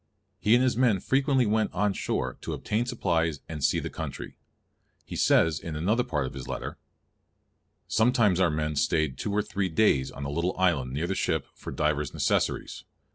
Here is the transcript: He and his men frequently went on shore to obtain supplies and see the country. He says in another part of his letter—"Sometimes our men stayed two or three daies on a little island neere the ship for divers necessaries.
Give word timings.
He 0.39 0.55
and 0.55 0.63
his 0.63 0.75
men 0.75 0.99
frequently 0.99 1.45
went 1.45 1.71
on 1.75 1.93
shore 1.93 2.35
to 2.41 2.53
obtain 2.53 2.87
supplies 2.87 3.39
and 3.47 3.63
see 3.63 3.77
the 3.77 3.91
country. 3.91 4.35
He 5.05 5.15
says 5.15 5.59
in 5.59 5.75
another 5.75 6.03
part 6.03 6.25
of 6.25 6.33
his 6.33 6.47
letter—"Sometimes 6.47 8.39
our 8.39 8.49
men 8.49 8.75
stayed 8.75 9.15
two 9.19 9.31
or 9.31 9.43
three 9.43 9.69
daies 9.69 10.09
on 10.09 10.25
a 10.25 10.31
little 10.31 10.57
island 10.57 10.91
neere 10.93 11.05
the 11.05 11.13
ship 11.13 11.45
for 11.53 11.71
divers 11.71 12.15
necessaries. 12.15 12.83